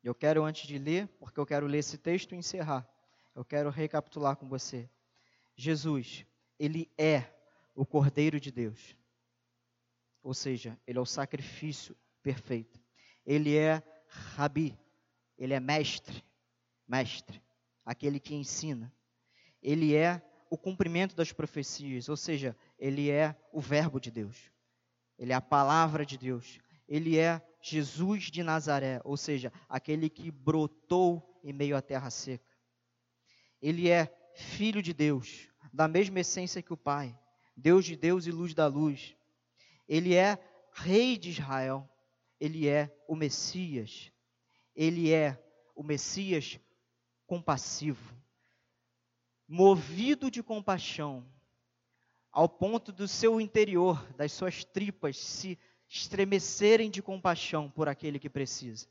[0.04, 2.88] Eu quero, antes de ler, porque eu quero ler esse texto e encerrar,
[3.34, 4.88] eu quero recapitular com você.
[5.56, 6.26] Jesus,
[6.60, 7.34] ele é
[7.74, 8.96] o Cordeiro de Deus.
[10.22, 12.85] Ou seja, ele é o sacrifício perfeito.
[13.26, 14.78] Ele é rabi,
[15.38, 16.24] ele é mestre,
[16.88, 17.42] mestre,
[17.84, 18.94] aquele que ensina.
[19.62, 24.52] Ele é o cumprimento das profecias, ou seja, ele é o verbo de Deus.
[25.18, 26.60] Ele é a palavra de Deus.
[26.88, 32.56] Ele é Jesus de Nazaré, ou seja, aquele que brotou em meio à terra seca.
[33.62, 37.18] Ele é filho de Deus, da mesma essência que o Pai,
[37.58, 39.16] Deus de Deus e luz da luz.
[39.88, 40.38] Ele é
[40.74, 41.90] rei de Israel,
[42.40, 44.12] ele é o Messias.
[44.76, 45.42] Ele é
[45.76, 46.60] o Messias
[47.26, 48.16] compassivo,
[49.48, 51.26] movido de compaixão,
[52.32, 55.58] ao ponto do seu interior, das suas tripas, se
[55.88, 58.88] estremecerem de compaixão por aquele que precisa.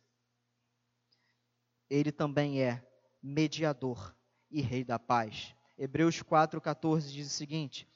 [1.89, 2.85] Ele também é
[3.23, 4.17] mediador
[4.51, 5.55] e rei da paz.
[5.77, 7.87] Hebreus 4,14 diz o seguinte: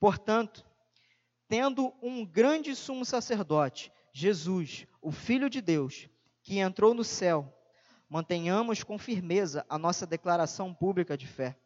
[0.00, 0.66] Portanto,
[1.48, 6.08] tendo um grande sumo sacerdote Jesus, o Filho de Deus,
[6.40, 7.52] que entrou no céu,
[8.08, 11.58] mantenhamos com firmeza a nossa declaração pública de fé.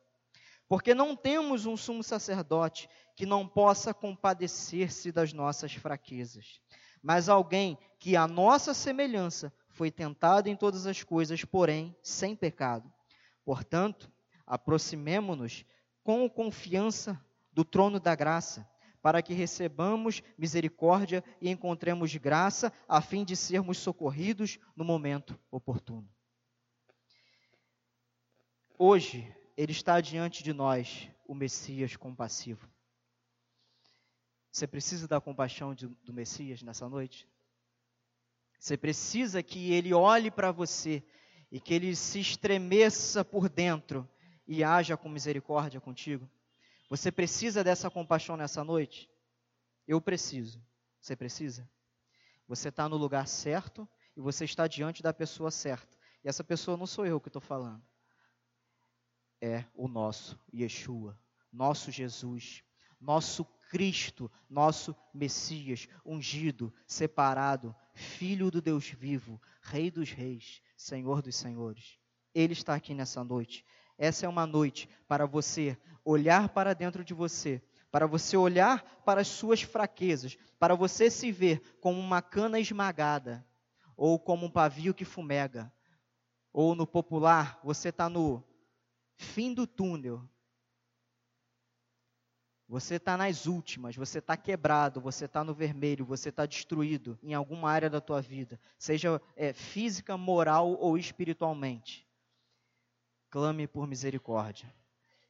[0.66, 6.58] Porque não temos um sumo sacerdote que não possa compadecer-se das nossas fraquezas,
[7.02, 12.90] mas alguém que a nossa semelhança foi tentado em todas as coisas, porém sem pecado.
[13.44, 14.10] Portanto,
[14.46, 15.66] aproximemo-nos
[16.02, 17.22] com confiança
[17.52, 18.66] do trono da graça,
[19.08, 26.06] para que recebamos misericórdia e encontremos graça, a fim de sermos socorridos no momento oportuno.
[28.78, 32.68] Hoje, ele está diante de nós, o Messias compassivo.
[34.52, 37.26] Você precisa da compaixão de, do Messias nessa noite?
[38.58, 41.02] Você precisa que ele olhe para você
[41.50, 44.06] e que ele se estremeça por dentro
[44.46, 46.28] e haja com misericórdia contigo?
[46.88, 49.10] Você precisa dessa compaixão nessa noite?
[49.86, 50.62] Eu preciso.
[51.00, 51.68] Você precisa?
[52.46, 55.96] Você está no lugar certo e você está diante da pessoa certa.
[56.24, 57.82] E essa pessoa não sou eu que estou falando.
[59.40, 61.18] É o nosso Yeshua,
[61.52, 62.64] nosso Jesus,
[63.00, 71.36] nosso Cristo, nosso Messias, ungido, separado, Filho do Deus vivo, Rei dos Reis, Senhor dos
[71.36, 71.98] Senhores.
[72.34, 73.64] Ele está aqui nessa noite.
[73.98, 79.20] Essa é uma noite para você olhar para dentro de você, para você olhar para
[79.20, 83.44] as suas fraquezas, para você se ver como uma cana esmagada,
[83.96, 85.72] ou como um pavio que fumega,
[86.52, 88.42] ou no popular, você está no
[89.16, 90.26] fim do túnel,
[92.68, 97.34] você está nas últimas, você está quebrado, você está no vermelho, você está destruído em
[97.34, 102.07] alguma área da tua vida, seja é, física, moral ou espiritualmente.
[103.30, 104.72] Clame por misericórdia.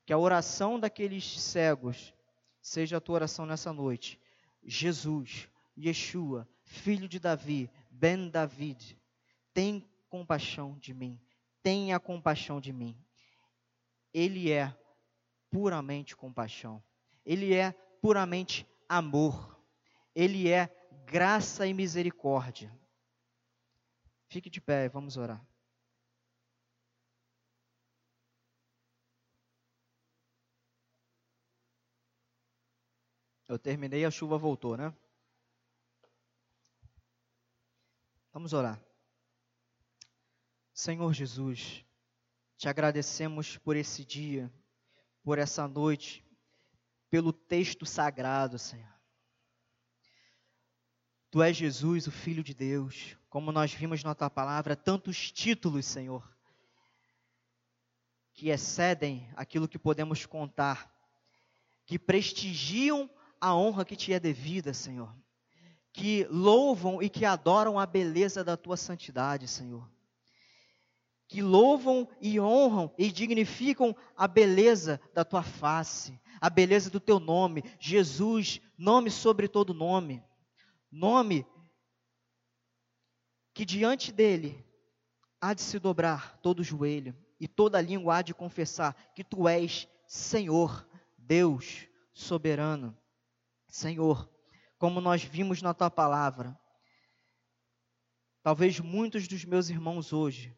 [0.04, 2.14] Que a oração daqueles cegos
[2.60, 4.20] seja a tua oração nessa noite.
[4.62, 8.98] Jesus, Yeshua, filho de Davi, Ben David,
[9.52, 11.20] tem compaixão de mim.
[11.62, 12.96] Tenha compaixão de mim.
[14.12, 14.74] Ele é
[15.50, 16.82] puramente compaixão.
[17.24, 19.60] Ele é puramente amor.
[20.14, 20.68] Ele é
[21.04, 22.72] graça e misericórdia.
[24.28, 25.42] Fique de pé, vamos orar.
[33.48, 34.94] Eu terminei, a chuva voltou, né?
[38.30, 38.78] Vamos orar.
[40.74, 41.82] Senhor Jesus,
[42.58, 44.52] te agradecemos por esse dia,
[45.22, 46.22] por essa noite,
[47.08, 48.92] pelo texto sagrado, Senhor.
[51.30, 55.86] Tu és Jesus, o Filho de Deus, como nós vimos na tua palavra, tantos títulos,
[55.86, 56.36] Senhor,
[58.34, 60.94] que excedem aquilo que podemos contar,
[61.86, 63.10] que prestigiam
[63.40, 65.14] a honra que te é devida, Senhor,
[65.92, 69.88] que louvam e que adoram a beleza da tua santidade, Senhor,
[71.26, 77.20] que louvam e honram e dignificam a beleza da tua face, a beleza do teu
[77.20, 80.22] nome, Jesus, nome sobre todo nome,
[80.90, 81.46] nome
[83.52, 84.64] que diante dele
[85.40, 89.88] há de se dobrar todo joelho e toda língua há de confessar que tu és
[90.06, 92.96] Senhor, Deus soberano.
[93.78, 94.28] Senhor,
[94.76, 96.58] como nós vimos na tua palavra,
[98.42, 100.52] talvez muitos dos meus irmãos hoje,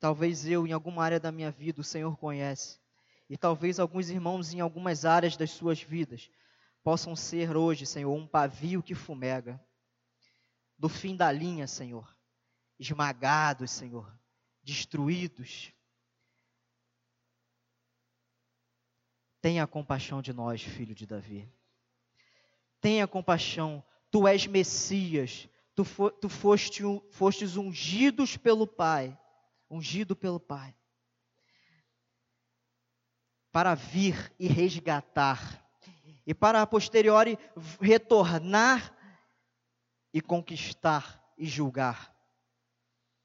[0.00, 2.80] talvez eu em alguma área da minha vida, o Senhor conhece,
[3.28, 6.30] e talvez alguns irmãos em algumas áreas das suas vidas
[6.82, 9.62] possam ser hoje, Senhor, um pavio que fumega.
[10.78, 12.16] Do fim da linha, Senhor,
[12.78, 14.10] esmagados, Senhor,
[14.62, 15.70] destruídos.
[19.42, 21.57] Tenha compaixão de nós, filho de Davi.
[22.80, 23.82] Tenha compaixão.
[24.10, 25.48] Tu és Messias.
[25.74, 29.16] Tu, fo, tu foste, fostes ungidos pelo Pai.
[29.70, 30.74] Ungido pelo Pai
[33.58, 35.64] para vir e resgatar,
[36.26, 37.38] e para a posteriori
[37.80, 38.94] retornar
[40.12, 42.14] e conquistar e julgar.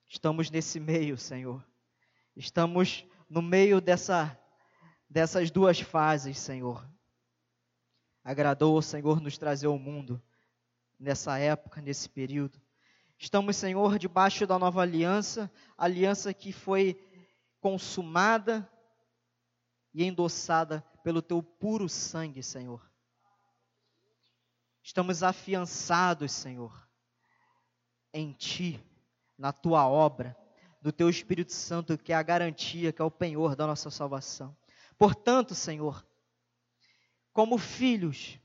[0.07, 1.63] Estamos nesse meio, Senhor.
[2.35, 4.39] Estamos no meio dessa,
[5.09, 6.83] dessas duas fases, Senhor.
[8.23, 10.21] Agradou o Senhor nos trazer ao mundo
[10.99, 12.61] nessa época, nesse período.
[13.17, 16.97] Estamos, Senhor, debaixo da nova aliança, aliança que foi
[17.59, 18.69] consumada
[19.93, 22.81] e endossada pelo teu puro sangue, Senhor.
[24.81, 26.87] Estamos afiançados, Senhor,
[28.13, 28.83] em Ti,
[29.37, 30.35] na Tua obra,
[30.81, 34.55] do Teu Espírito Santo, que é a garantia, que é o penhor da nossa salvação.
[34.97, 36.05] Portanto, Senhor,
[37.33, 38.39] como filhos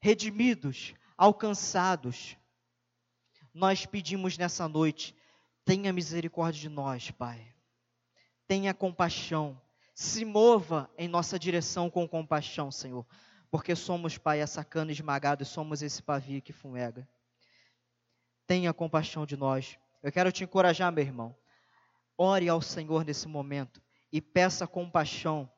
[0.00, 2.36] redimidos, alcançados,
[3.54, 5.14] nós pedimos nessa noite,
[5.64, 7.54] tenha misericórdia de nós, Pai.
[8.48, 9.60] Tenha compaixão
[9.96, 13.06] se mova em nossa direção com compaixão, Senhor,
[13.50, 17.08] porque somos, Pai, essa cana esmagada e somos esse pavio que fumega.
[18.46, 19.78] tenha compaixão de nós.
[20.02, 21.34] Eu quero te encorajar, meu irmão.
[22.16, 23.80] Ore ao Senhor nesse momento
[24.12, 25.50] e peça compaixão,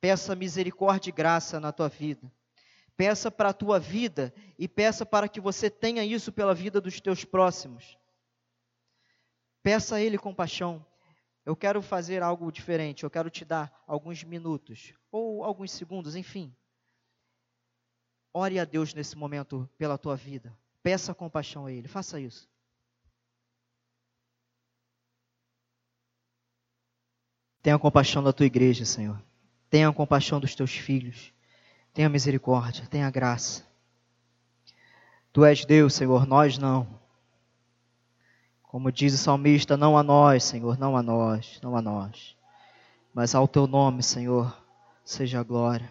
[0.00, 2.30] peça misericórdia e graça na tua vida.
[2.96, 7.00] Peça para a tua vida e peça para que você tenha isso pela vida dos
[7.00, 7.98] teus próximos.
[9.62, 10.84] Peça a Ele compaixão.
[11.44, 16.54] Eu quero fazer algo diferente, eu quero te dar alguns minutos ou alguns segundos, enfim.
[18.32, 20.56] Ore a Deus nesse momento pela tua vida.
[20.82, 22.48] Peça compaixão a Ele, faça isso.
[27.62, 29.20] Tenha compaixão da tua igreja, Senhor.
[29.68, 31.32] Tenha compaixão dos teus filhos.
[31.92, 33.64] Tenha misericórdia, tenha graça.
[35.32, 36.86] Tu és Deus, Senhor, nós não.
[38.62, 42.36] Como diz o salmista, não a nós, Senhor, não a nós, não a nós.
[43.12, 44.54] Mas ao teu nome, Senhor,
[45.04, 45.90] seja a glória.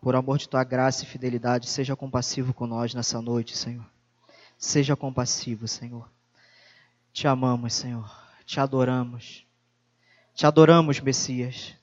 [0.00, 3.84] Por amor de tua graça e fidelidade, seja compassivo com nós nessa noite, Senhor.
[4.56, 6.10] Seja compassivo, Senhor.
[7.12, 8.10] Te amamos, Senhor.
[8.44, 9.47] Te adoramos.
[10.38, 11.76] Te adoramos, Messias.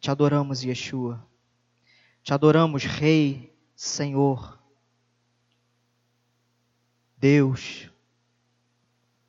[0.00, 1.24] Te adoramos, Yeshua.
[2.20, 4.58] Te adoramos, Rei, Senhor,
[7.16, 7.88] Deus,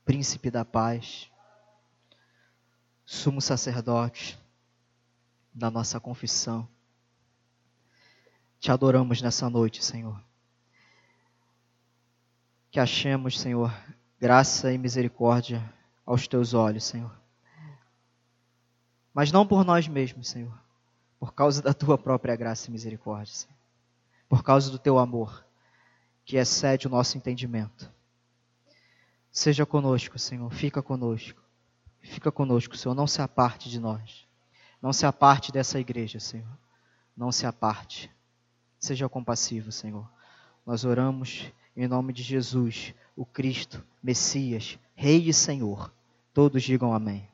[0.04, 1.30] Príncipe da paz,
[3.06, 4.39] Sumo sacerdote
[5.54, 6.68] da nossa confissão.
[8.60, 10.20] Te adoramos nessa noite, Senhor.
[12.72, 13.72] Que achemos, Senhor,
[14.20, 15.72] graça e misericórdia
[16.04, 17.21] aos teus olhos, Senhor.
[19.14, 20.62] Mas não por nós mesmos, Senhor
[21.22, 23.55] por causa da tua própria graça e misericórdia, Senhor.
[24.28, 25.45] Por causa do teu amor,
[26.26, 27.93] que excede o nosso entendimento.
[29.32, 31.39] Seja conosco, Senhor, fica conosco.
[32.01, 34.28] Fica conosco, Senhor, não se aparte de nós.
[34.82, 36.57] Não se aparte dessa igreja, Senhor.
[37.16, 38.09] Não se aparte.
[38.80, 40.09] Seja compassivo, Senhor.
[40.66, 45.93] Nós oramos em nome de Jesus, o Cristo, Messias, Rei e Senhor.
[46.34, 47.31] Todos digam amém.